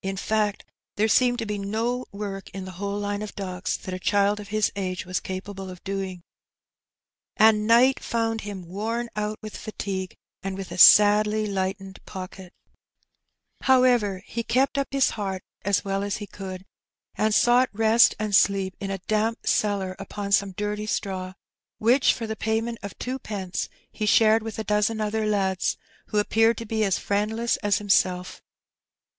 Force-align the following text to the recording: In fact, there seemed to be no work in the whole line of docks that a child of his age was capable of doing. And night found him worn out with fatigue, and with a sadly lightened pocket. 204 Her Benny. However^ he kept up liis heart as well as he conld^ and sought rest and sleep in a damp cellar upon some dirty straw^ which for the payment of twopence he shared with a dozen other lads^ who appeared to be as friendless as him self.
In 0.00 0.16
fact, 0.16 0.64
there 0.96 1.08
seemed 1.08 1.38
to 1.40 1.44
be 1.44 1.58
no 1.58 2.06
work 2.10 2.48
in 2.54 2.64
the 2.64 2.70
whole 2.80 2.98
line 2.98 3.20
of 3.20 3.34
docks 3.36 3.76
that 3.76 3.92
a 3.92 3.98
child 3.98 4.40
of 4.40 4.48
his 4.48 4.72
age 4.76 5.04
was 5.04 5.20
capable 5.20 5.68
of 5.68 5.84
doing. 5.84 6.22
And 7.36 7.66
night 7.66 8.00
found 8.00 8.40
him 8.40 8.66
worn 8.66 9.10
out 9.14 9.38
with 9.42 9.58
fatigue, 9.58 10.16
and 10.42 10.56
with 10.56 10.72
a 10.72 10.78
sadly 10.78 11.46
lightened 11.46 12.02
pocket. 12.06 12.54
204 13.66 13.76
Her 13.76 13.98
Benny. 14.14 14.20
However^ 14.22 14.22
he 14.24 14.42
kept 14.42 14.78
up 14.78 14.88
liis 14.88 15.10
heart 15.10 15.42
as 15.60 15.84
well 15.84 16.02
as 16.02 16.16
he 16.16 16.26
conld^ 16.26 16.62
and 17.16 17.34
sought 17.34 17.68
rest 17.74 18.14
and 18.18 18.34
sleep 18.34 18.74
in 18.80 18.90
a 18.90 18.96
damp 19.06 19.46
cellar 19.46 19.94
upon 19.98 20.32
some 20.32 20.52
dirty 20.52 20.86
straw^ 20.86 21.34
which 21.76 22.14
for 22.14 22.26
the 22.26 22.36
payment 22.36 22.78
of 22.82 22.98
twopence 22.98 23.68
he 23.92 24.06
shared 24.06 24.42
with 24.42 24.58
a 24.58 24.64
dozen 24.64 24.98
other 24.98 25.26
lads^ 25.26 25.76
who 26.06 26.18
appeared 26.18 26.56
to 26.56 26.64
be 26.64 26.84
as 26.84 26.98
friendless 26.98 27.58
as 27.58 27.76
him 27.76 27.90
self. 27.90 28.40